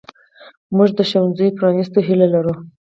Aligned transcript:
موږ 0.75 0.89
د 0.97 0.99
ښوونځیو 1.09 1.55
پرانیستو 1.57 1.99
هیله 2.07 2.27
لرو. 2.33 2.53